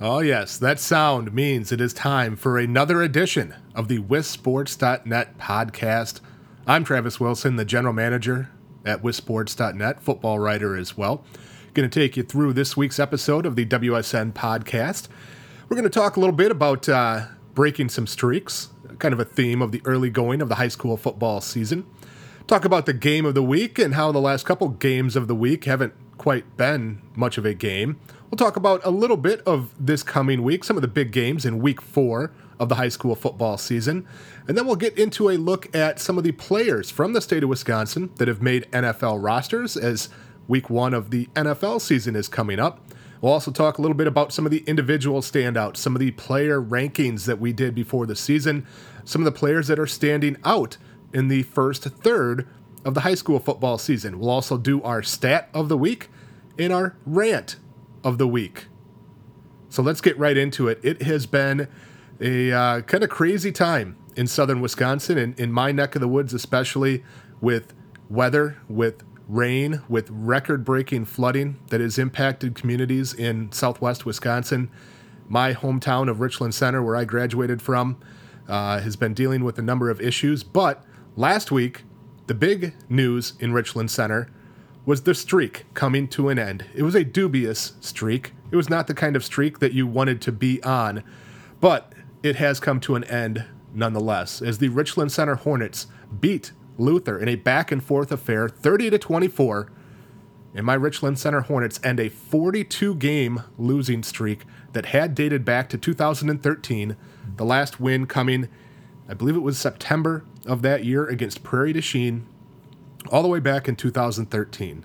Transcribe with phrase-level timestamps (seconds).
[0.00, 6.20] Oh, yes, that sound means it is time for another edition of the WisSports.net podcast.
[6.68, 8.48] I'm Travis Wilson, the general manager
[8.84, 11.24] at WisSports.net, football writer as well.
[11.74, 15.08] Going to take you through this week's episode of the WSN podcast.
[15.68, 18.68] We're going to talk a little bit about uh, breaking some streaks,
[19.00, 21.84] kind of a theme of the early going of the high school football season.
[22.46, 25.34] Talk about the game of the week and how the last couple games of the
[25.34, 25.92] week haven't
[26.28, 27.98] quite been much of a game.
[28.30, 31.46] We'll talk about a little bit of this coming week, some of the big games
[31.46, 34.06] in week four of the high school football season.
[34.46, 37.44] And then we'll get into a look at some of the players from the state
[37.44, 40.10] of Wisconsin that have made NFL rosters as
[40.48, 42.78] week one of the NFL season is coming up.
[43.22, 46.10] We'll also talk a little bit about some of the individual standouts, some of the
[46.10, 48.66] player rankings that we did before the season,
[49.06, 50.76] some of the players that are standing out
[51.14, 52.46] in the first third
[52.84, 54.18] of the high school football season.
[54.18, 56.10] We'll also do our stat of the week
[56.58, 57.56] and our rant
[58.04, 58.66] of the week.
[59.68, 60.80] So let's get right into it.
[60.82, 61.68] It has been
[62.20, 66.08] a uh, kind of crazy time in southern Wisconsin and in my neck of the
[66.08, 67.04] woods, especially
[67.40, 67.74] with
[68.08, 74.70] weather, with rain, with record breaking flooding that has impacted communities in southwest Wisconsin.
[75.28, 77.98] My hometown of Richland Center, where I graduated from,
[78.48, 80.42] uh, has been dealing with a number of issues.
[80.42, 80.82] But
[81.14, 81.84] last week,
[82.26, 84.30] the big news in Richland Center
[84.88, 86.64] was the streak coming to an end.
[86.74, 88.32] It was a dubious streak.
[88.50, 91.04] It was not the kind of streak that you wanted to be on,
[91.60, 93.44] but it has come to an end
[93.74, 95.88] nonetheless as the Richland Center Hornets
[96.20, 99.70] beat Luther in a back and forth affair 30 to 24.
[100.54, 105.68] And my Richland Center Hornets end a 42 game losing streak that had dated back
[105.68, 106.96] to 2013.
[107.36, 108.48] The last win coming,
[109.06, 112.26] I believe it was September of that year against Prairie du Chien
[113.10, 114.84] all the way back in 2013.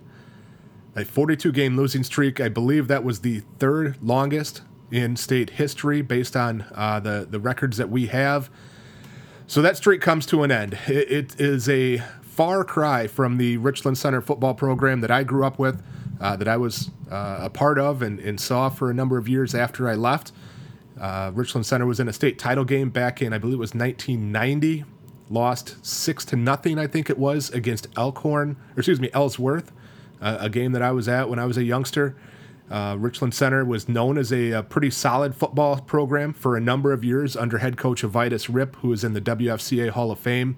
[0.95, 2.39] A 42 game losing streak.
[2.39, 4.61] I believe that was the third longest
[4.91, 8.49] in state history based on uh, the, the records that we have.
[9.47, 10.77] So that streak comes to an end.
[10.87, 15.45] It, it is a far cry from the Richland Center football program that I grew
[15.45, 15.83] up with,
[16.21, 19.27] uh, that I was uh, a part of and, and, saw for a number of
[19.27, 20.31] years after I left.
[20.99, 23.75] Uh, Richland Center was in a state title game back in, I believe it was
[23.75, 24.85] 1990
[25.29, 29.71] lost six to nothing, I think it was, against Elkhorn, or excuse me, Ellsworth,
[30.21, 32.15] uh, a game that I was at when I was a youngster.
[32.69, 36.93] Uh, Richland Center was known as a, a, pretty solid football program for a number
[36.93, 40.57] of years under head coach Avitus Rip, who is in the WFCA Hall of Fame.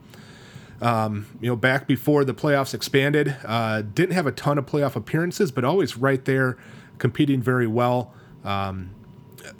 [0.81, 4.95] Um, you know, back before the playoffs expanded, uh, didn't have a ton of playoff
[4.95, 6.57] appearances, but always right there,
[6.99, 8.13] competing very well.
[8.43, 8.91] Um,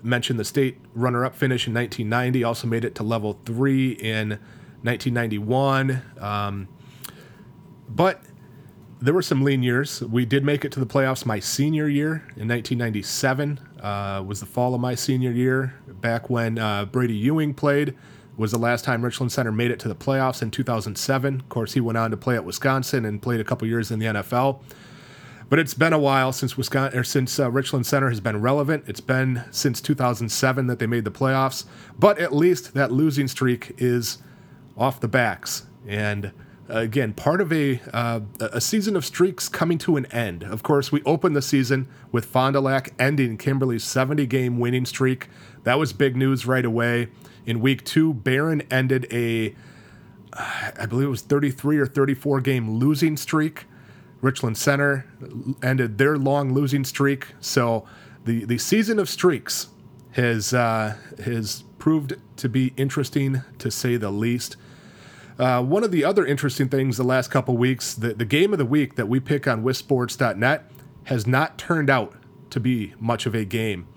[0.04, 2.44] mentioned the state runner-up finish in 1990.
[2.44, 4.40] Also made it to level three in
[4.86, 6.02] 1991.
[6.20, 6.68] Um,
[7.90, 8.22] but
[9.02, 10.02] there were some lean years.
[10.02, 13.60] We did make it to the playoffs my senior year in 1997.
[13.82, 15.76] Uh, was the fall of my senior year.
[15.88, 17.96] Back when uh, Bradie Ewing played,
[18.38, 21.40] was the last time Richland Center made it to the playoffs in 2007.
[21.40, 24.00] Of course, he went on to play at Wisconsin and played a couple years in
[24.00, 24.62] the NFL.
[25.48, 28.86] But it's been a while since Wisconsin or since uh, Richland Center has been relevant.
[28.88, 31.66] It's been since 2007 that they made the playoffs.
[31.98, 34.18] But at least that losing streak is
[34.78, 35.66] off the backs.
[35.88, 36.32] And
[36.70, 40.44] uh, again, part of a uh, a season of streaks coming to an end.
[40.44, 44.86] Of course, we opened the season with Fond du Lac ending Kimberly's 70 game winning
[44.86, 45.28] streak.
[45.64, 47.10] That was big news right away.
[47.46, 49.56] In week two, Barron ended a,
[50.34, 53.66] uh, believe it was 33 or 34 game losing streak.
[54.22, 55.06] Richland Center
[55.62, 57.28] ended their long losing streak.
[57.40, 57.86] So
[58.24, 59.68] the, the season of streaks
[60.14, 64.58] has uh, has proved to be interesting to say the least.
[65.38, 68.60] Uh, one of the other interesting things the last couple weeks, the, the game of
[68.60, 70.72] the week that we pick on WisSports.net
[71.06, 72.14] has not turned out
[72.50, 73.88] to be much of a game.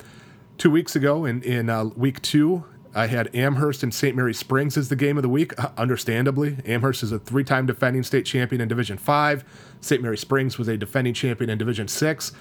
[0.56, 4.16] Two weeks ago, in, in uh, week two, I had Amherst and St.
[4.16, 5.56] Mary Springs as the game of the week.
[5.62, 9.44] Uh, understandably, Amherst is a three-time defending state champion in Division Five.
[9.81, 10.03] St.
[10.03, 12.32] Mary Springs was a defending champion in Division Six.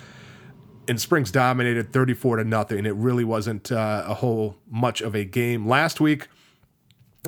[0.88, 2.86] And Springs dominated 34 to nothing.
[2.86, 5.68] It really wasn't uh, a whole much of a game.
[5.68, 6.28] Last week,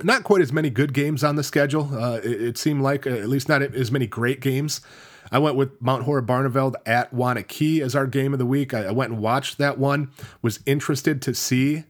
[0.04, 1.94] not quite as many good games on the schedule.
[1.94, 4.82] Uh, it, it, seemed like uh, at least not as many great games.
[5.32, 8.74] I went with Mount Horeb Barneveld at Waunakee as our game of the week.
[8.74, 10.12] I, I, went and watched that one.
[10.42, 11.84] Was interested to see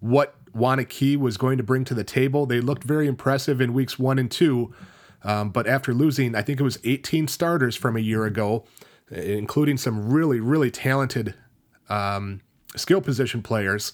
[0.00, 2.46] what Waunakee was going to bring to the table.
[2.46, 4.74] They looked very impressive in weeks one and two,
[5.22, 8.64] um, but after losing, I think it was 18 starters from a year ago,
[9.10, 11.34] including some really really talented
[11.88, 12.40] um,
[12.74, 13.92] skill position players.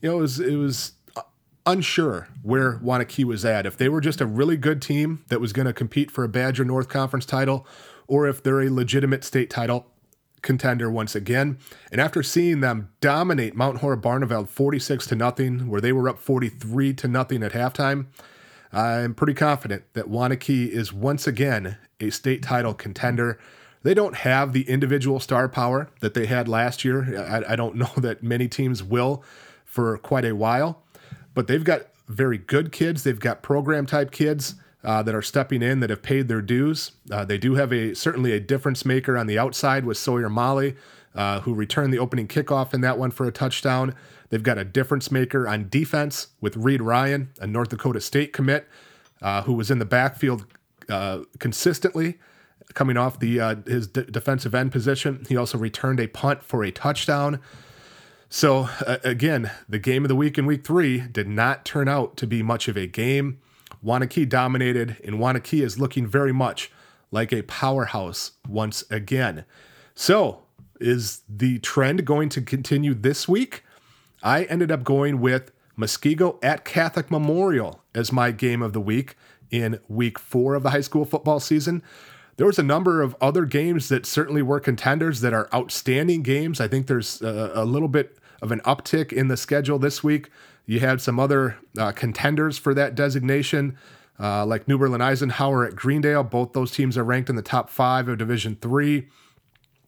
[0.00, 0.92] You know, it was it was
[1.68, 3.66] unsure where Waunakee was at.
[3.66, 6.28] If they were just a really good team that was going to compete for a
[6.28, 7.66] Badger North Conference title,
[8.06, 9.86] or if they're a legitimate state title
[10.40, 11.58] contender once again.
[11.90, 16.18] And after seeing them dominate Mount Horeb Barneveld 46 to nothing, where they were up
[16.18, 18.06] 43 to nothing at halftime,
[18.72, 23.38] I'm pretty confident that Waunakee is once again a state title contender.
[23.82, 27.18] They don't have the individual star power that they had last year.
[27.18, 29.22] I, I don't know that many teams will
[29.64, 30.82] for quite a while,
[31.38, 33.04] but they've got very good kids.
[33.04, 36.90] They've got program type kids uh, that are stepping in that have paid their dues.
[37.12, 40.74] Uh, they do have a certainly a difference maker on the outside with Sawyer Molly,
[41.14, 43.94] uh, who returned the opening kickoff in that one for a touchdown.
[44.30, 48.66] They've got a difference maker on defense with Reed Ryan, a North Dakota State commit,
[49.22, 50.44] uh, who was in the backfield
[50.88, 52.18] uh, consistently
[52.74, 55.24] coming off the uh, his d- defensive end position.
[55.28, 57.38] He also returned a punt for a touchdown.
[58.28, 62.16] So uh, again, the game of the week in week three did not turn out
[62.18, 63.40] to be much of a game.
[63.84, 66.70] Waunakee dominated, and Waunakee is looking very much
[67.10, 69.44] like a powerhouse once again.
[69.94, 70.42] So,
[70.80, 73.64] is the trend going to continue this week?
[74.22, 79.16] I ended up going with Muskego at Catholic Memorial as my game of the week
[79.50, 81.82] in week four of the high school football season.
[82.38, 86.60] There was a number of other games that certainly were contenders that are outstanding games.
[86.60, 90.30] I think there's a, a little bit of an uptick in the schedule this week.
[90.64, 93.76] You had some other uh, contenders for that designation,
[94.20, 96.22] uh, like New Berlin Eisenhower at Greendale.
[96.22, 99.08] Both those teams are ranked in the top five of Division Three.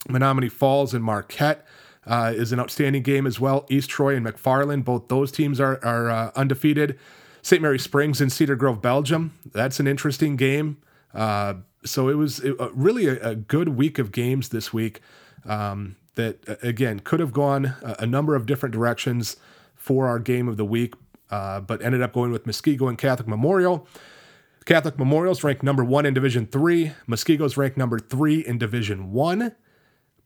[0.08, 1.64] Menomonee Falls and Marquette
[2.04, 3.64] uh, is an outstanding game as well.
[3.70, 6.98] East Troy and McFarland, both those teams are, are uh, undefeated.
[7.42, 7.62] St.
[7.62, 9.38] Mary Springs and Cedar Grove, Belgium.
[9.52, 10.78] That's an interesting game.
[11.14, 11.54] Uh,
[11.84, 15.00] so it was it, really a, a, good week of games this week
[15.46, 19.36] um, that, again, could have gone a, a number of different directions
[19.74, 20.94] for our game of the week,
[21.30, 23.86] uh, but ended up going with Muskego and Catholic Memorial.
[24.66, 26.92] Catholic Memorial's ranked number one in Division Three.
[27.08, 29.54] Muskego's ranked number three in Division One.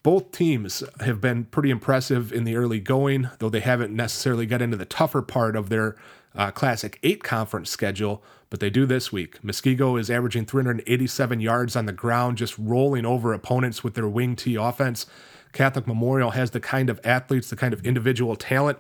[0.05, 4.61] Both teams have been pretty impressive in the early going, though they haven't necessarily got
[4.61, 5.97] into the tougher part of their
[6.37, 9.41] uh, Classic 8 conference schedule, but they do this week.
[9.41, 14.37] Muskego is averaging 387 yards on the ground, just rolling over opponents with their wing
[14.37, 15.07] T offense.
[15.55, 18.79] Catholic Memorial has the kind of athletes, the kind of individual talent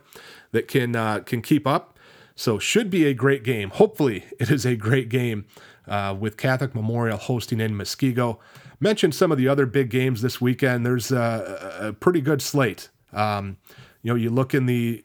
[0.53, 1.99] that can uh, can keep up.
[2.37, 3.70] So should be a great game.
[3.70, 5.47] Hopefully, it is a great game
[5.88, 8.38] uh, with Catholic Memorial hosting in Muskego.
[8.85, 10.85] Mentioned some of the other big games this weekend.
[10.85, 12.91] There's a, a pretty good slate.
[13.15, 13.57] Um,
[14.03, 15.03] you know, you look in the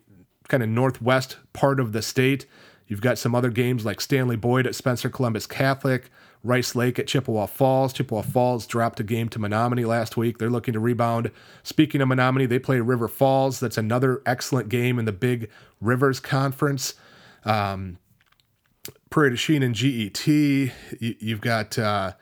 [0.48, 2.44] kind of northwest part of the state.
[2.88, 6.10] You've got some other games like Stanley Boyd at Spencer Columbus Catholic,
[6.44, 7.94] Rice Lake at Chippewa Falls.
[7.94, 10.36] Chippewa Falls dropped a game to Menomonie last week.
[10.36, 11.30] They're looking to rebound.
[11.62, 13.60] Speaking of Menomonie, they play River Falls.
[13.60, 15.48] That's another excellent game in the Big
[15.80, 16.92] Rivers Conference.
[17.46, 17.96] Um,
[19.08, 20.26] Prairie du and GET.
[20.26, 20.70] You,
[21.30, 22.12] have got uh,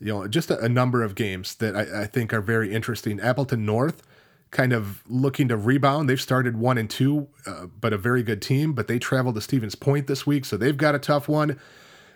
[0.00, 3.20] you know just a, a, number of games that I, I, think are very interesting.
[3.20, 4.02] Appleton North
[4.50, 6.08] kind of looking to rebound.
[6.08, 8.72] They've started one and two, uh, but a very good team.
[8.72, 11.58] But they travel to Stevens Point this week, so they've got a tough one.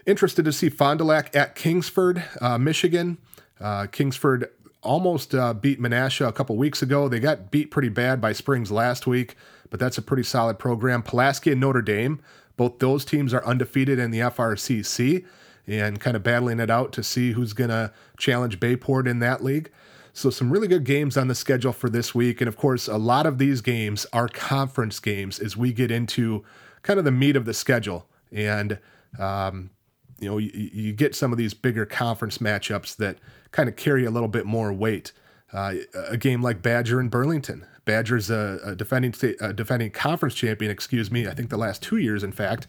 [0.07, 3.19] Interested to see Fond du Lac at Kingsford, uh, Michigan.
[3.61, 4.49] Uh, Kingsford
[4.83, 7.09] almost uh, beat Menasha a couple weeks ago.
[7.09, 9.37] They got beat pretty bad by Springs last week,
[9.71, 11.03] but that's a pretty solid program.
[11.03, 12.21] Pulaski and Notre Dame,
[12.57, 15.25] both those teams are undefeated in the FRCC
[15.67, 19.43] and kind of battling it out to see who's going to challenge Bayport in that
[19.43, 19.71] league.
[20.13, 22.41] So, some really good games on the schedule for this week.
[22.41, 26.45] And of course, a lot of these games are conference games as we get into
[26.83, 28.07] kind of the meat of the schedule.
[28.31, 28.79] And
[29.19, 29.71] um,
[30.23, 33.19] you know, you, you, get some of these bigger conference matchups that
[33.51, 35.13] kind of carry a little bit more weight.
[35.53, 35.75] Uh,
[36.09, 37.67] a game like Badger and Burlington.
[37.85, 40.71] Badger's a, a defending a defending conference champion.
[40.71, 41.27] Excuse me.
[41.27, 42.67] I think the last two years, in fact.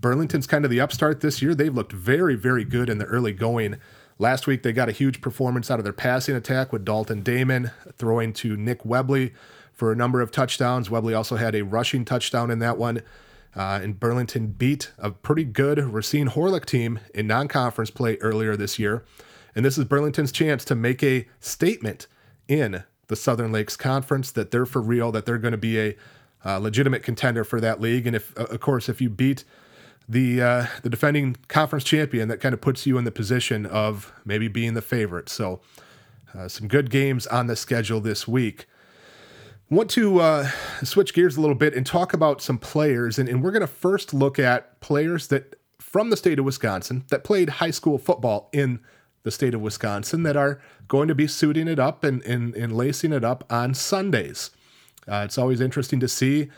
[0.00, 1.54] Burlington's kind of the upstart this year.
[1.54, 3.76] They've looked very, very good in the early going.
[4.18, 7.70] Last week, they got a huge performance out of their passing attack with Dalton Damon
[7.96, 9.32] throwing to Nick Webley
[9.72, 10.90] for a number of touchdowns.
[10.90, 13.02] Webley also had a rushing touchdown in that one.
[13.56, 18.56] Uh, and Burlington beat a pretty good Racine Horlick team in non conference play earlier
[18.56, 19.04] this year.
[19.54, 22.06] And this is Burlington's chance to make a statement
[22.46, 25.96] in the Southern Lakes Conference that they're for real, that they're going to be a
[26.44, 28.06] uh, legitimate contender for that league.
[28.06, 29.44] And if, of course, if you beat
[30.10, 34.12] the uh, the defending conference champion, that kind of puts you in the position of
[34.24, 35.28] maybe being the favorite.
[35.28, 35.60] So,
[36.34, 38.66] uh, some good games on the schedule this week
[39.70, 40.50] want to uh,
[40.82, 43.18] switch gears a little bit and talk about some players.
[43.18, 47.04] And, and we're going to first look at players that from the state of Wisconsin
[47.10, 48.80] that played high school football in
[49.22, 52.76] the state of Wisconsin that are going to be suiting it up and, and, and
[52.76, 54.50] lacing it up on Sundays.
[55.06, 56.50] Uh, it's always interesting to see.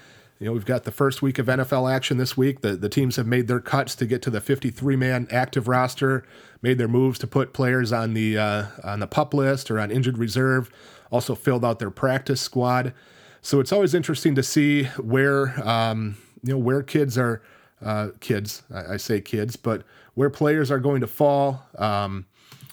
[0.43, 2.63] You know, we've got the first week of NFL action this week.
[2.63, 6.25] The the teams have made their cuts to get to the 53 man active roster,
[6.63, 9.93] made their moves to put players on the uh, on the pup list or on
[9.93, 10.69] injured reserve.
[11.13, 12.93] Also filled out their practice squad.
[13.41, 17.41] So it's always interesting to see where um, you know where kids are
[17.81, 18.65] uh, kids.
[18.75, 19.85] I, I, say kids, but
[20.15, 21.65] where players are going to fall.
[21.79, 22.27] Um,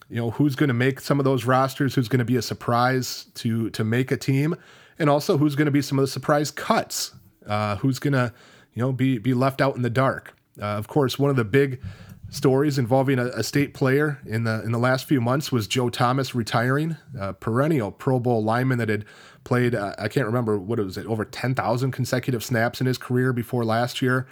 [0.09, 2.41] you know who's going to make some of those rosters, who's going to be a
[2.41, 4.55] surprise to to make a team,
[4.97, 7.11] and also who's going to be some of the surprise cuts.
[7.49, 8.31] Uh, who's to
[8.73, 10.35] you know be be left out in the dark.
[10.61, 11.81] Uh, of course, one of the big
[12.29, 15.89] stories involving a, a, state player in the in the last few months was Joe
[15.89, 19.03] Thomas retiring, a perennial Pro Bowl lineman that had
[19.43, 22.87] played uh, I can't remember what it was it over ten thousand consecutive snaps in
[22.87, 24.27] his career before last year.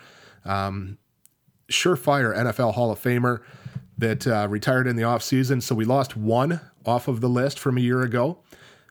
[0.46, 0.98] Um,
[1.70, 3.42] surefire NFL Hall of Famer
[3.98, 5.62] that uh, retired in the offseason.
[5.62, 8.38] So we lost one off of the list from a year ago.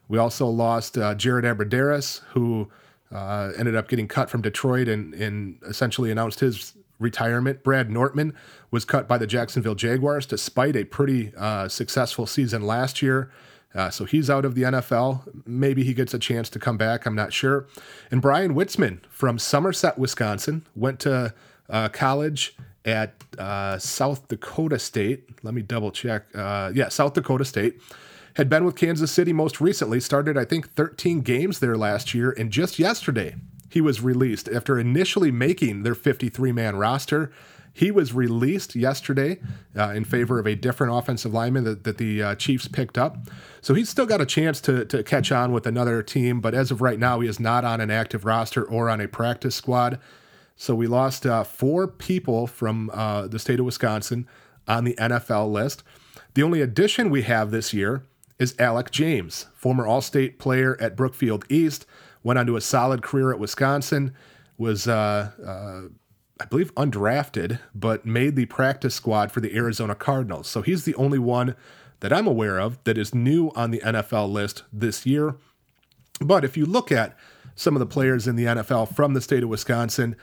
[0.08, 2.68] We also lost uh, Jared Abbrederis, who
[3.12, 7.62] uh, ended up getting cut from Detroit and, and essentially announced his retirement.
[7.62, 8.34] Brad Nortman
[8.70, 13.30] was cut by the Jacksonville Jaguars despite a pretty uh, successful season last year.
[13.74, 15.44] Uh, so he's out of the NFL.
[15.46, 17.04] Maybe he gets a chance to come back.
[17.04, 17.66] I'm not sure.
[18.10, 21.34] And Bryan Witzmann from Somerset, Wisconsin, went to
[21.68, 25.28] uh, college at uh, South Dakota State.
[25.42, 26.24] Let me double check.
[26.34, 27.80] Uh, yeah, South Dakota State.
[28.36, 32.34] Had been with Kansas City most recently, started, I think, 13 games there last year.
[32.36, 33.36] And just yesterday,
[33.70, 37.32] he was released after initially making their 53 man roster.
[37.72, 39.40] He was released yesterday
[39.74, 43.16] uh, in favor of a different offensive lineman that, that the uh, Chiefs picked up.
[43.62, 46.70] So he's still got a chance to, to catch on with another team, but as
[46.70, 49.98] of right now, he is not on an active roster or on a practice squad.
[50.56, 54.28] So we lost uh, four people from uh, the state of Wisconsin
[54.68, 55.82] on the NFL list.
[56.34, 58.02] The only addition we have this year
[58.38, 61.86] is Alec James, former All State player at Brookfield East,
[62.22, 64.12] went on to a solid career at Wisconsin,
[64.58, 65.88] was, uh, uh,
[66.40, 70.48] I believe, undrafted, but made the practice squad for the Arizona Cardinals.
[70.48, 71.54] So he's the only one
[72.00, 75.36] that I'm aware of that is new on the NFL list this year.
[76.20, 77.16] But if you look at
[77.54, 80.16] some of the players in the NFL from the state of Wisconsin,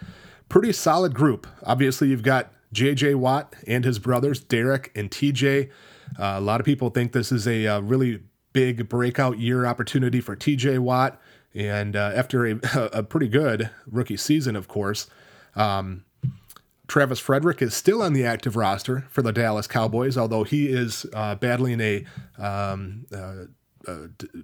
[0.49, 1.47] pretty solid group.
[1.63, 3.15] Obviously, you've got J.J.
[3.15, 5.69] Watt and his brothers, Derek and T.J.
[6.17, 8.21] Uh, a lot of people think this is a, a, uh, really
[8.53, 10.77] big breakout year opportunity for T.J.
[10.77, 11.19] Watt.
[11.55, 12.59] And uh, after a,
[12.93, 15.07] a, pretty good rookie season, of course,
[15.55, 16.03] um,
[16.87, 21.05] Travis Frederick is still on the active roster for the Dallas Cowboys, although he is
[21.13, 22.05] uh, battling a
[22.37, 23.45] um, uh,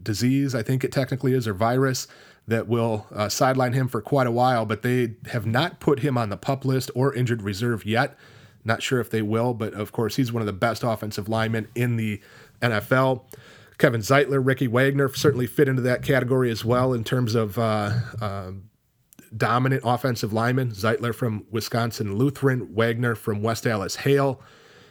[0.01, 2.07] disease, I think it technically is, or virus
[2.47, 6.17] that will uh, sideline him for quite a while, but they have not put him
[6.17, 8.17] on the pup list or injured reserve yet.
[8.63, 11.67] Not sure if they will, but of course, he's one of the best offensive linemen
[11.75, 12.21] in the
[12.61, 13.23] NFL.
[13.77, 17.91] Kevin Zeitler, Ricky Wagner certainly fit into that category as well in terms of uh,
[18.21, 18.51] uh,
[19.35, 20.71] dominant offensive linemen.
[20.71, 24.41] Zeitler from Wisconsin Lutheran, Wagner from West Allis Hale.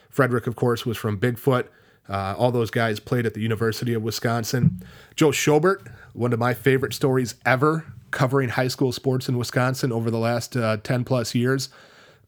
[0.08, 1.66] Frederick, of course, was from Bigfoot.
[2.08, 4.82] Uh, all those guys played at the University of Wisconsin.
[5.14, 10.10] Joe Schobert, one of my favorite stories ever, covering high school sports in Wisconsin over
[10.10, 11.68] the last uh, 10 plus years.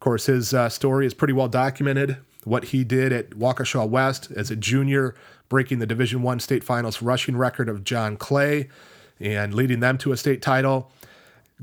[0.00, 2.16] Of course, his uh, story is pretty well documented.
[2.44, 5.14] What he did at Waukesha West as a junior,
[5.50, 8.70] breaking the Division One state finals rushing record of John Clay
[9.20, 10.90] and leading them to a state title,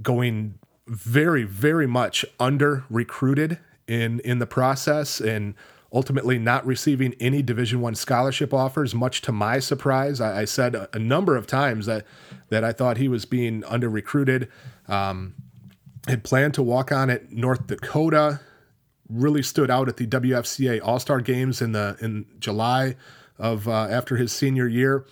[0.04, 0.54] going
[0.86, 5.56] very, very much under recruited in in the process and
[5.92, 10.76] ultimately not receiving any division one scholarship offers much to my surprise i, I said
[10.76, 12.06] a, number of times that
[12.50, 14.50] that i thought he was being under recruited
[14.90, 15.36] um,
[16.08, 18.40] had planned to walk on at north dakota
[19.10, 22.96] really stood out at the wfca all-star games in the in july
[23.38, 25.06] of uh, after his senior year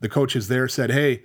[0.00, 1.22] the coaches there said hey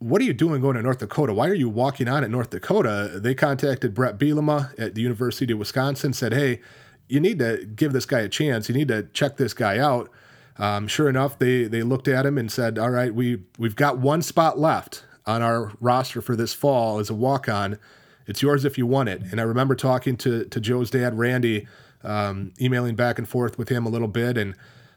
[0.00, 1.34] what are you doing going to North Dakota?
[1.34, 3.18] Why are you walking on at North Dakota?
[3.20, 6.60] They contacted Bret Bielema at the University of Wisconsin, said, Hey,
[7.08, 8.68] you need to give this guy a chance.
[8.68, 10.10] You need to check this guy out.
[10.58, 13.98] Um, sure enough, they they looked at him and said, "All right, we we've got
[13.98, 17.78] one spot left on our roster for this fall as a walk on.
[18.28, 21.66] It's yours if you want it." And I remember talking to to Joe's dad, Randy,
[22.04, 24.54] um, emailing back and forth with him a little bit, and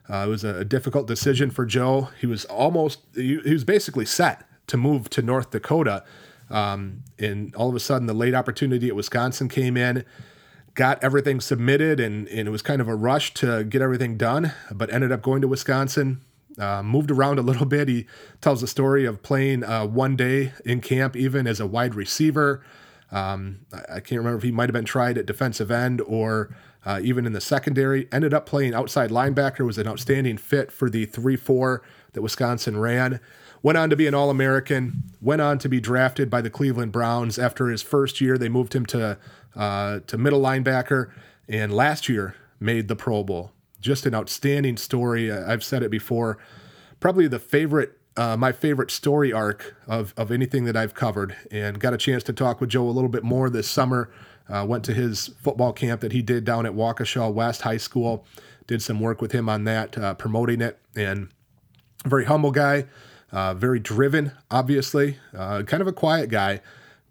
[0.09, 2.09] uh, it was a, difficult decision for Joe.
[2.19, 6.03] He was almost he, he was basically set to move to North Dakota.
[6.49, 10.03] Um, and all of a sudden, the late opportunity at Wisconsin came in
[10.73, 14.53] got everything submitted and, and it was kind of a rush to get everything done,
[14.71, 16.21] but ended up going to Wisconsin.
[16.57, 17.87] Uh, moved around a little bit.
[17.87, 18.07] He
[18.41, 22.63] tells the story of playing uh, one day in camp, even as a wide receiver.
[23.11, 27.01] Um, I, can't remember if he might have been tried at defensive end or uh,
[27.03, 28.07] even in the secondary.
[28.11, 31.81] Ended up playing outside linebacker, was an outstanding fit for the 3 4
[32.13, 33.19] that Wisconsin ran.
[33.61, 36.91] Went on to be an All American, went on to be drafted by the Cleveland
[36.91, 37.37] Browns.
[37.37, 39.19] After his first year, they moved him to,
[39.55, 41.11] uh, to middle linebacker,
[41.47, 43.51] and last year made the Pro Bowl.
[43.79, 45.31] Just an outstanding story.
[45.31, 46.37] I've said it before.
[46.99, 51.79] Probably the favorite uh, my favorite story arc of, of anything that I've covered, and
[51.79, 54.09] got a chance to talk with Joe a little bit more this summer.
[54.49, 58.25] Uh, went to his football camp that he did down at Waukesha West High School.
[58.67, 61.29] Did some work with him on that, uh, promoting it, and
[62.05, 62.85] very humble guy,
[63.31, 66.61] uh, very driven, obviously, uh, kind of a quiet guy,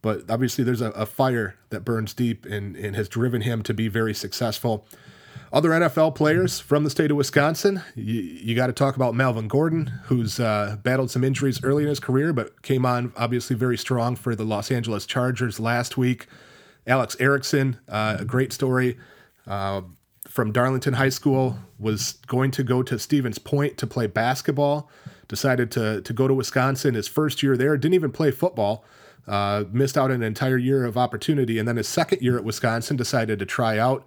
[0.03, 3.75] but obviously there's a, a fire that burns deep and, and has driven him to
[3.75, 4.87] be very successful.
[5.53, 9.49] Other NFL players from the state of Wisconsin, you, you got to talk about Melvin
[9.49, 13.77] Gordon, who's uh, battled some injuries early in his career, but came on obviously very
[13.77, 16.29] strong for the Los Angeles Chargers last week.
[16.87, 18.97] Alex Erickson, uh, a great story
[19.49, 19.83] uh,
[20.29, 24.89] from Darlington High School, was going to go to Stevens Point to play basketball.
[25.27, 26.95] Decided to to go to Wisconsin.
[26.95, 28.85] His first year there, didn't even play football.
[29.27, 32.97] Uh, missed out an entire year of opportunity, and then his second year at Wisconsin
[32.97, 34.05] decided to try out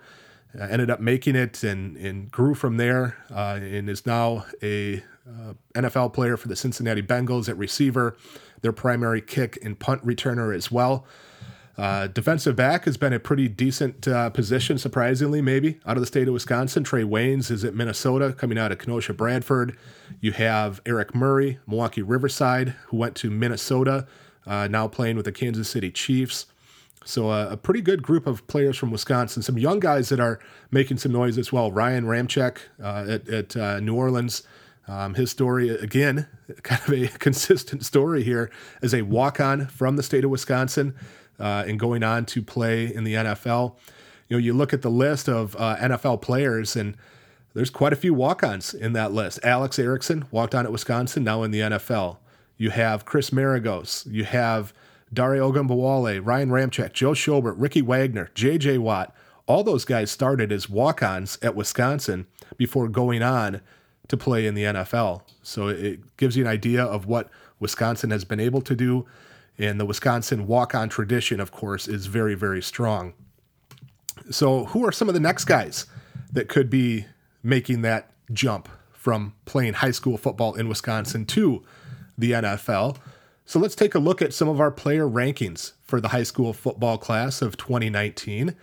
[0.59, 5.03] uh, ended up making it and, and grew from there uh, and is now a
[5.27, 8.15] uh, NFL player for the Cincinnati Bengals at receiver,
[8.61, 11.05] their primary kick and punt returner as well.
[11.75, 16.07] Uh, defensive back has been a pretty decent uh, position, surprisingly, maybe out of the
[16.07, 16.83] state of Wisconsin.
[16.83, 19.75] Trae Waynes is at Minnesota, coming out of Kenosha Bradford.
[20.21, 24.05] You have Eric Murray, Milwaukee Riverside, who went to Minnesota,
[24.45, 26.45] uh, now playing with the Kansas City Chiefs.
[27.05, 29.41] So uh, a pretty good group of players from Wisconsin.
[29.41, 30.39] Some young guys that are
[30.71, 31.71] making some noise as well.
[31.71, 34.43] Ryan Ramczyk uh, at, at uh, New Orleans.
[34.87, 36.27] Um, his story again,
[36.63, 40.95] kind of a consistent story here, as a walk-on from the state of Wisconsin
[41.39, 43.75] uh, and going on to play in the NFL.
[44.27, 46.97] You know, you look at the list of uh, NFL players, and
[47.53, 49.39] there's quite a few walk-ons in that list.
[49.43, 52.17] Alex Erickson walked on at Wisconsin, now in the NFL.
[52.57, 54.09] You have Chris Maragos.
[54.11, 54.73] You have
[55.13, 58.79] Dare Ogunbowale, Ryan Ramczyk, Joe Schobert, Ricky Wagner, J.J.
[58.79, 59.15] Watt,
[59.45, 62.27] all those guys started as walk-ons at Wisconsin
[62.57, 63.61] before going on
[64.07, 65.21] to play in the NFL.
[65.41, 67.29] So it gives you an idea of what
[67.59, 69.05] Wisconsin has been able to do.
[69.57, 73.13] And the Wisconsin walk-on tradition, of course, is very, very strong.
[74.31, 75.85] So who are some of the next guys
[76.31, 77.05] that could be
[77.43, 81.63] making that jump from playing high school football in Wisconsin to
[82.17, 82.97] the NFL?
[83.45, 86.53] So let's take a look at some of our player rankings for the high school
[86.53, 88.55] football class of 2019.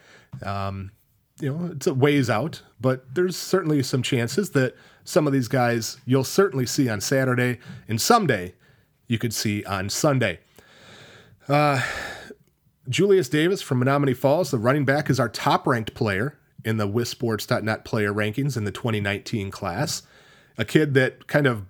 [0.43, 0.93] Um,
[1.39, 5.49] you know, it's a ways out, but there's certainly some chances that some of these
[5.49, 8.55] guys you'll certainly see on Saturday, and someday
[9.07, 10.39] you could see on Sunday.
[11.49, 11.83] Uh,
[12.89, 16.87] Julius Davis from Menomonee Falls, the running back, is our top ranked player in the
[16.87, 20.03] WisSports.net player rankings in the 2019 class.
[20.59, 21.65] A kid that kind of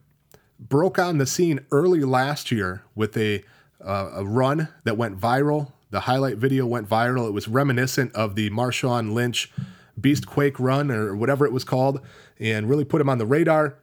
[0.60, 3.42] broke on the scene early last year with a
[3.82, 5.72] uh, a run that went viral.
[5.90, 7.26] The highlight video went viral.
[7.26, 9.50] It was reminiscent of the Marshawn Lynch
[9.98, 12.00] Beast Quake run or whatever it was called,
[12.38, 13.76] and really put him on the radar.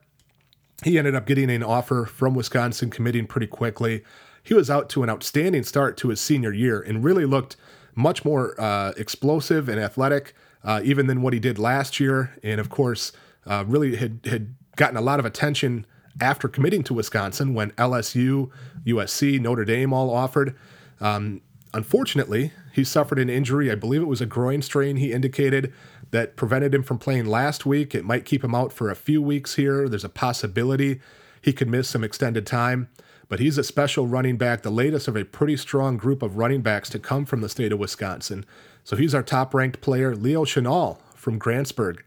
[0.84, 4.04] He ended up getting an offer from Wisconsin, committing pretty quickly.
[4.44, 7.58] He was out to an outstanding start to his senior year and really looked
[7.96, 12.38] much more uh, explosive and athletic, uh, even than what he did last year.
[12.44, 13.12] And of course,
[13.48, 15.86] uh, really had had gotten a lot of attention
[16.20, 18.50] after committing to Wisconsin when LSU,
[18.86, 20.56] USC, Notre Dame all offered.
[21.00, 21.42] Um,
[21.74, 23.72] unfortunately, he suffered an injury.
[23.72, 25.74] I believe it was a groin strain, he indicated,
[26.12, 27.94] that prevented him from playing last week.
[27.94, 29.90] It might keep him out for a few weeks here.
[29.90, 31.00] There's a possibility
[31.42, 32.90] he could miss some extended time.
[33.30, 36.62] But he's a special running back, the latest of a pretty strong group of running
[36.62, 38.46] backs to come from the state of Wisconsin.
[38.86, 42.00] So he's our top ranked player, Leo Chenal from Grantsburg,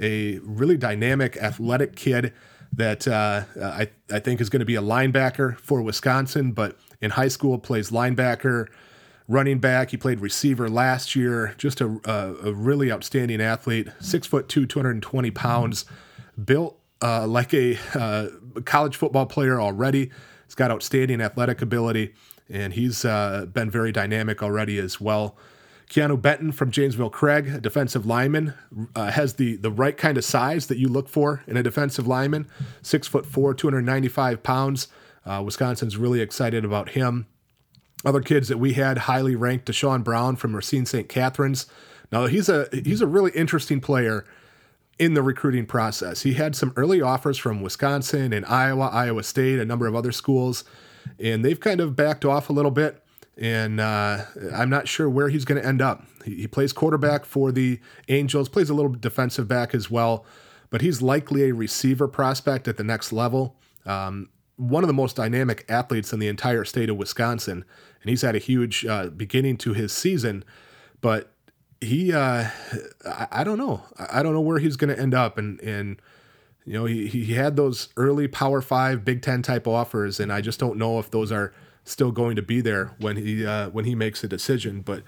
[0.00, 2.32] a really dynamic, athletic kid
[2.72, 7.10] that uh, I, I think is going to be a linebacker for Wisconsin, but in
[7.10, 8.68] high school plays linebacker,
[9.28, 9.90] running back.
[9.90, 11.54] He played receiver last year.
[11.56, 13.88] Just a, a, a really outstanding athlete.
[14.00, 15.84] Six foot two, 220 pounds,
[16.42, 18.28] built uh, like a uh,
[18.64, 20.10] college football player already.
[20.46, 22.14] He's got outstanding athletic ability,
[22.48, 25.36] and he's uh, been very dynamic already as well.
[25.90, 28.54] Keanu Benton from Janesville Craig, a defensive lineman,
[28.94, 32.06] uh, has the the right kind of size that you look for in a defensive
[32.06, 32.46] lineman.
[32.80, 34.86] Six foot four, 295 pounds.
[35.26, 37.26] Uh, Wisconsin's really excited about him.
[38.04, 41.08] Other kids that we had highly ranked: Deshaun Brown from Racine St.
[41.08, 41.66] Catherine's.
[42.12, 44.24] Now he's a he's a really interesting player
[45.00, 46.22] in the recruiting process.
[46.22, 50.12] He had some early offers from Wisconsin and Iowa, Iowa State, a number of other
[50.12, 50.62] schools,
[51.18, 53.02] and they've kind of backed off a little bit
[53.40, 54.24] and uh,
[54.54, 56.04] I'm not sure where he's going to end up.
[56.24, 60.26] He, he, plays quarterback for the Angels, plays a little defensive back as well,
[60.68, 63.56] but he's likely a receiver prospect at the next level.
[63.86, 67.64] Um, one of the most dynamic athletes in the entire state of Wisconsin,
[68.02, 70.44] and he's had a huge uh, beginning to his season.
[71.00, 71.32] But
[71.80, 72.48] he, uh,
[73.06, 76.02] I, I, don't know, I don't know where he's going to end up, and and
[76.66, 80.42] you know he he had those early Power Five, Big Ten type offers, and I
[80.42, 83.84] just don't know if those are still going to be there when he uh, when
[83.84, 84.80] he makes a decision.
[84.80, 85.02] But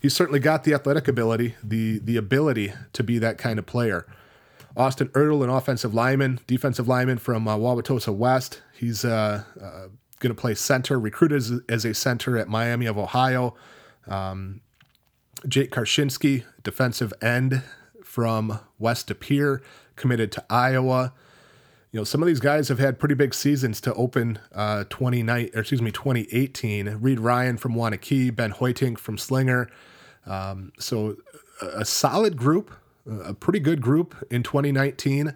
[0.00, 4.06] he's certainly got the athletic ability, the the ability to be that kind of player.
[4.76, 8.62] Austin Ertl, an offensive lineman, defensive lineman from uh, Wauwatosa West.
[8.72, 9.88] He's uh, uh,
[10.20, 13.56] going to play center, recruited as, as, a center at Miami of Ohio.
[14.06, 14.60] Um,
[15.48, 17.62] Jake Karchinski, defensive end
[18.04, 19.62] from West De Pere,
[19.96, 21.12] committed to Iowa.
[21.90, 25.50] You know, some of these guys have had pretty big seasons to open uh, 29,
[25.54, 26.98] or excuse me, 2018.
[27.00, 29.70] Reed Ryan from Waunakee, Ben Hoytink from Slinger.
[30.26, 31.16] Um, so
[31.62, 32.72] a, a solid group
[33.08, 35.34] a pretty good group in 2019.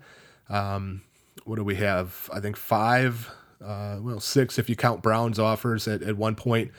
[0.48, 1.02] Um,
[1.44, 2.28] what do we have?
[2.32, 3.30] I think five,
[3.64, 6.70] uh, well, six if you count Brown's offers at, at one point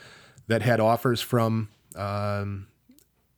[0.46, 2.68] that had offers from um,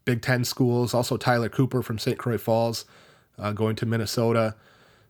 [0.05, 0.95] Big Ten schools.
[0.95, 2.19] Also, Tyler Cooper from St.
[2.19, 2.85] Croix Falls
[3.39, 4.55] uh, going to Minnesota.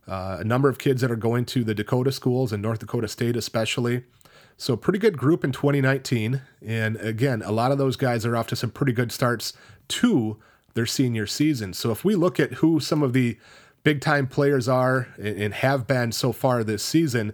[0.07, 3.09] Uh, a number of kids that are going to the Dakota schools and North Dakota
[3.09, 4.05] State, especially.
[4.57, 6.41] So, pretty good group in 2019.
[6.65, 9.53] And again, a lot of those guys are off to some pretty good starts,
[9.89, 10.39] to
[10.75, 11.73] their senior season.
[11.73, 13.39] So if we look at who some of the
[13.83, 17.33] big time players are and have been so far this season,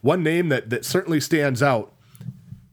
[0.00, 1.92] one name that, that certainly stands out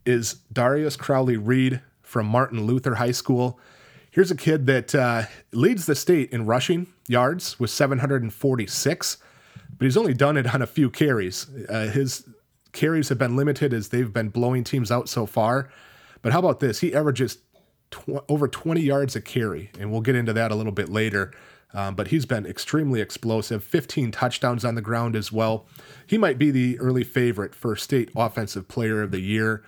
[0.06, 3.60] is Darius Crowley Reed from Martin Luther High School.
[4.10, 9.18] Here's a kid that uh, leads the state in rushing yards with 746,
[9.82, 11.48] but he's only done it on a few carries.
[11.68, 12.30] Uh, his
[12.72, 15.72] carries have been limited as they've been blowing teams out so far.
[16.22, 16.82] But how about this?
[16.82, 17.40] He averages
[17.90, 21.34] tw- over 20 yards a carry, and we'll get into that a little bit later.
[21.74, 25.66] Um, but he's been extremely explosive, 15 touchdowns on the ground as well.
[26.06, 29.64] He might be the early favorite for state offensive player of the year.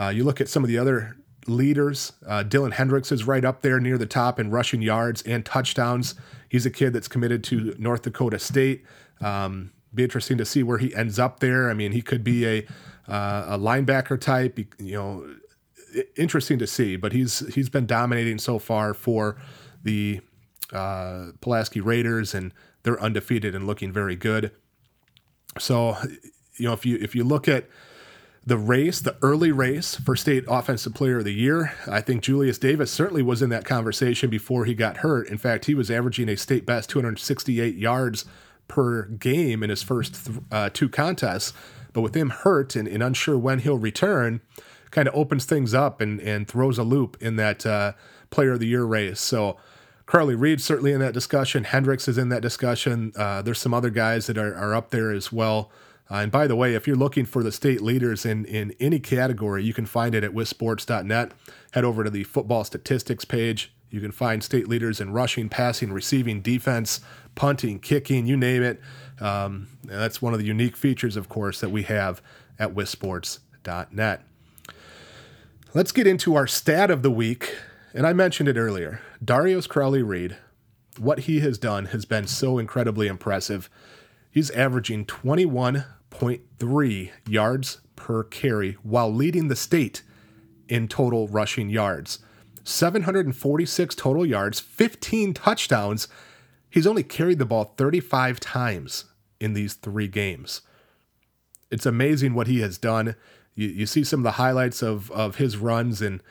[0.00, 1.16] Uh, you look at some of the other
[1.48, 2.12] leaders.
[2.24, 6.14] Uh, Dylan Hendricks is right up there near the top in rushing yards and touchdowns.
[6.48, 8.84] He's a kid that's committed to North Dakota State.
[9.20, 11.70] Um, be interesting to see where he ends up there.
[11.70, 12.66] I mean, he could be a
[13.08, 14.58] uh, a linebacker type.
[14.78, 15.36] You know,
[16.16, 16.96] interesting to see.
[16.96, 19.36] But he's he's been dominating so far for
[19.82, 20.20] the
[20.72, 22.52] uh, Pulaski Raiders, and
[22.82, 24.52] they're undefeated and looking very good.
[25.58, 25.96] So,
[26.56, 27.68] you know, if you if you look at
[28.44, 32.58] the race, the early race for state offensive player of the year, I think Julius
[32.58, 35.28] Davis certainly was in that conversation before he got hurt.
[35.28, 38.24] In fact, he was averaging a state best 268 yards
[38.68, 41.52] per game in his first th- uh, two contests.
[41.92, 44.40] But with him hurt and, and unsure when he'll return,
[44.90, 47.92] kind of opens things up and, and throws a loop in that uh,
[48.30, 49.20] player of the year race.
[49.20, 49.56] So
[50.06, 51.64] Carly Reed certainly in that discussion.
[51.64, 53.12] Hendricks is in that discussion.
[53.16, 55.70] Uh, there's some other guys that are, are up there as well.
[56.10, 58.98] Uh, and by the way, if you're looking for the state leaders in, in any
[58.98, 61.32] category, you can find it at wissports.net.
[61.72, 63.72] Head over to the football statistics page.
[63.90, 67.00] You can find state leaders in rushing, passing, receiving, defense,
[67.38, 68.80] punting, kicking, you name it.
[69.20, 72.20] Um, that's one of the unique features, of course, that we have
[72.58, 74.22] at wissports.net.
[75.72, 77.54] Let's get into our stat of the week.
[77.94, 79.00] And I mentioned it earlier.
[79.24, 80.36] Darius Crowley Reed,
[80.98, 83.70] what he has done has been so incredibly impressive.
[84.30, 90.02] He's averaging 21.3 yards per carry while leading the state
[90.68, 92.18] in total rushing yards.
[92.64, 96.08] 746 total yards, 15 touchdowns.
[96.70, 99.06] He's only carried the ball 35 times
[99.40, 100.62] in these three games.
[101.70, 103.14] It's amazing what he has done
[103.58, 106.22] you, you see some of the highlights of of his runs and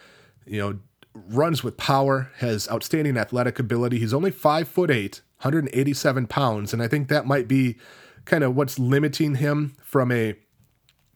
[0.45, 0.80] you know
[1.13, 4.00] runs with power, has outstanding athletic ability.
[4.00, 7.78] He's only five foot eight, 187 pounds, and I think that might be
[8.23, 10.36] kind of what's limiting him from a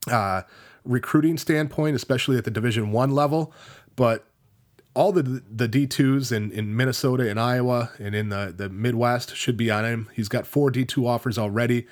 [0.09, 0.41] uh,
[0.83, 3.53] recruiting standpoint, especially at the Division One level.
[3.95, 4.25] But
[4.93, 9.35] all the the D twos in, in Minnesota and Iowa and in the, the Midwest
[9.35, 10.09] should be on him.
[10.13, 11.87] He's got four D two offers already,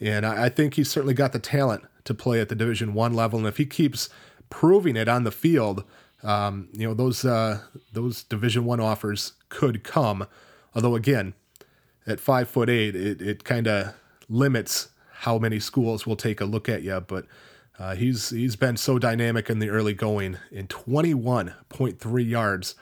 [0.00, 3.14] and I, I think he's certainly got the talent to play at the Division One
[3.14, 4.08] level, and if he keeps
[4.50, 5.84] proving it on the field,
[6.22, 7.60] um, you know those uh,
[7.92, 10.26] those Division One offers could come.
[10.74, 11.34] Although again,
[12.06, 13.94] at five foot eight, it it kind of
[14.28, 17.00] limits how many schools will take a look at you.
[17.00, 17.26] But
[17.82, 22.74] uh, he's he's been so dynamic in the early going in 21.3 yards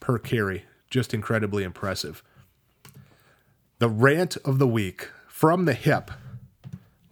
[0.00, 2.22] per carry, just incredibly impressive.
[3.78, 6.10] The rant of the week from the hip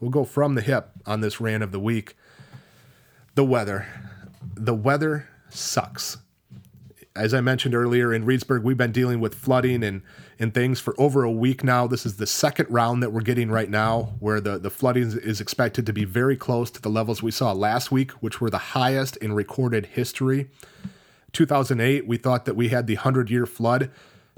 [0.03, 2.17] We'll go from the hip on this rant of the week.
[3.37, 3.87] The weather.
[4.57, 6.19] The weather sucks.
[7.15, 10.03] As I mentioned earlier, in Reedsburg, we've been dealing with flooding and,
[10.43, 11.87] and things for over a week now.
[11.87, 15.41] This is the second round that we're getting right now, where the, the flooding is
[15.41, 18.59] expected to be very close to the levels we saw last week, which were the
[18.59, 20.51] highest in recorded history.
[21.33, 23.89] 2008, we thought that we had the 100 year flood.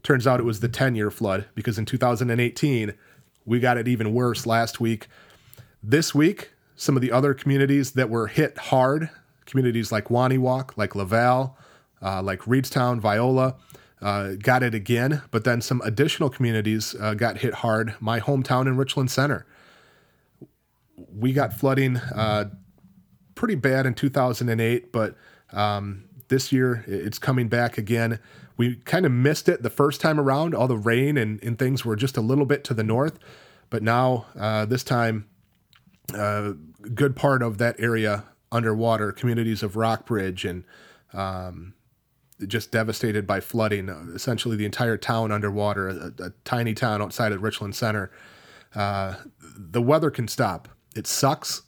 [0.03, 2.93] Turns out it was the 10 year flood because in 2018,
[3.47, 5.09] we got it even worse last week.
[5.83, 9.09] This week, some of the other communities that were hit hard,
[9.47, 11.57] communities like Wonewoc, like La Valle,
[12.03, 13.57] uh, like Readstown, Viola,
[14.05, 15.23] uh, got it again.
[15.31, 17.95] But then some additional communities uh, got hit hard.
[17.99, 19.47] My hometown in Richland Center.
[21.12, 22.51] We got flooding uh,
[23.35, 25.17] pretty bad in 2008, but
[25.53, 28.21] um, this year it's coming back again.
[28.57, 30.55] We kind of missed it the first time around.
[30.55, 33.19] All the rain and, and things were just a little bit to the north.
[33.71, 35.27] But now, uh, this time,
[36.17, 36.53] uh,
[36.95, 40.64] good part of that area underwater, communities of Rockbridge and
[41.12, 41.75] um,
[42.47, 43.88] just devastated by flooding.
[44.14, 48.11] Essentially, the entire town underwater, a, a tiny town outside of Richland Center.
[48.75, 49.14] Uh,
[49.57, 50.68] the weather can stop.
[50.97, 51.62] It sucks.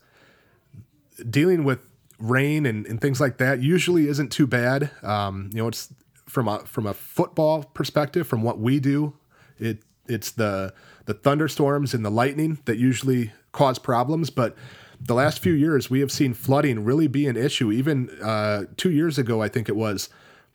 [1.31, 1.87] Dealing with
[2.19, 4.91] rain and, and things like that usually isn't too bad.
[5.03, 5.93] Um, you know, it's
[6.27, 9.15] from a from a football perspective, from what we do,
[9.59, 10.75] it it's the
[11.07, 14.31] the thunderstorms and the lightning that usually cause problems.
[14.31, 14.57] But
[15.01, 17.71] the last few years, we have seen flooding really be an issue.
[17.71, 20.09] Even uh, two years ago, I think it was,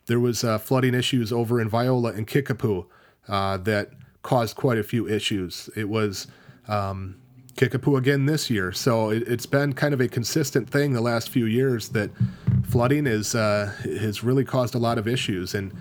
[0.06, 2.86] there was uh, flooding issues over in Viola and Kickapoo
[3.28, 3.90] uh, that
[4.22, 5.68] caused quite a few issues.
[5.76, 6.26] It was
[6.68, 7.16] um,
[7.56, 8.72] Kickapoo again this year.
[8.72, 12.10] So it, has been kind of a consistent thing the last few years that
[12.64, 15.72] flooding is uh, has really caused a lot of issues, and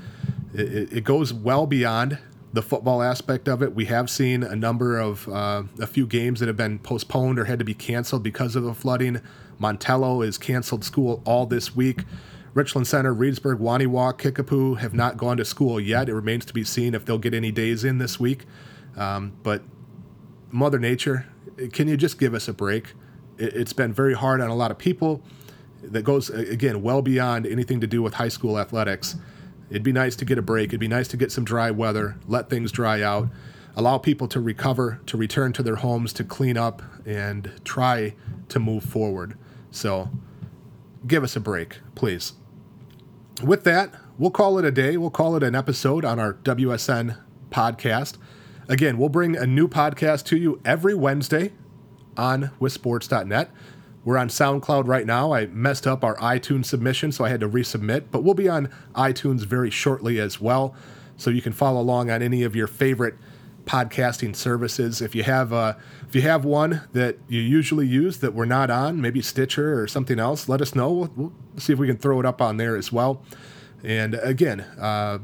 [0.53, 2.17] it, it, goes well beyond
[2.53, 3.73] the football aspect of it.
[3.73, 7.45] We have seen a number of uh, a few games that have been postponed or
[7.45, 9.21] had to be canceled because of the flooding.
[9.59, 12.03] Montello is canceled school all this week.
[12.53, 16.09] Richland Center, Reedsburg, Wonewoc, Kickapoo have not gone to school yet.
[16.09, 18.45] It remains to be seen if they'll get any days in this week.
[18.97, 19.63] Um, but
[20.51, 21.27] Mother Nature
[21.69, 22.93] can you just give us a break?
[23.37, 25.21] It's been very hard on a lot of people.
[25.83, 29.15] That goes again well beyond anything to do with high school athletics.
[29.69, 30.69] It'd be nice to get a break.
[30.69, 33.29] It'd be nice to get some dry weather, let things dry out,
[33.75, 38.13] allow people to recover, to return to their homes, to clean up, and try
[38.49, 39.37] to move forward.
[39.71, 40.09] So,
[41.07, 42.33] give us a break, please.
[43.43, 44.97] With that, we'll call it a day.
[44.97, 47.17] We'll call it an episode on our WSN
[47.49, 48.17] podcast.
[48.67, 51.53] Again, we'll bring a new podcast to you every Wednesday
[52.15, 53.49] on wissports.net.
[54.03, 55.33] We're on SoundCloud right now.
[55.33, 58.69] I messed up our iTunes submission, so I had to resubmit, but we'll be on
[58.95, 60.75] iTunes very shortly as well.
[61.17, 63.15] So you can follow along on any of your favorite
[63.65, 65.01] podcasting services.
[65.01, 65.75] If you have uh,
[66.07, 69.87] if you have one that you usually use that we're not on, maybe Stitcher or
[69.87, 70.91] something else, let us know.
[70.91, 73.23] We'll, we'll see if we can throw it up on there as well.
[73.83, 75.19] And again, uh,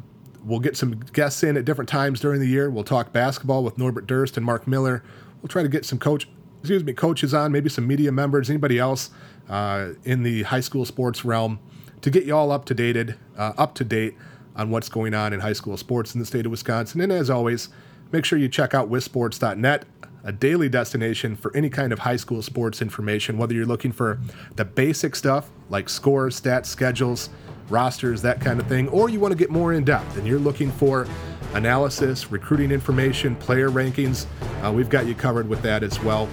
[0.47, 2.69] We'll get some guests in at different times during the year.
[2.69, 5.03] We'll talk basketball with Norbert Durst and Mark Miller.
[5.41, 6.25] We'll try to get some coach,
[6.61, 9.09] excuse me, coaches on, maybe some media members, anybody else
[9.49, 11.59] uh, in the high school sports realm
[11.99, 12.95] to get you all up to date,
[13.37, 14.15] uh, up to date
[14.55, 17.01] on what's going on in high school sports in the state of Wisconsin.
[17.01, 17.67] And as always,
[18.11, 19.85] make sure you check out wissports.net,
[20.23, 24.19] a daily destination for any kind of high school sports information, whether you're looking for
[24.55, 27.29] the basic stuff like scores, stats, schedules
[27.69, 30.39] rosters, that kind of thing, or you want to get more in depth and you're
[30.39, 31.07] looking for
[31.53, 34.25] analysis, recruiting information, player rankings,
[34.63, 36.27] uh, we've got you covered with that as well.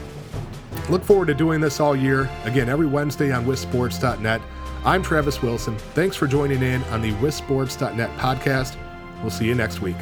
[0.91, 2.29] Look forward to doing this all year.
[2.45, 4.41] Again, every Wednesday on wissports.net.
[4.85, 5.79] I'm Travis Wilson.
[5.95, 8.77] Thanks for joining in on the wissports.net podcast.
[9.23, 9.97] We'll see you next week.